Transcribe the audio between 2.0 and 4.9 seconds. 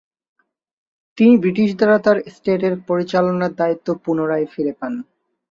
তার এস্টেটের পরিচালনার দায়িত্ব পুনরায় ফিরে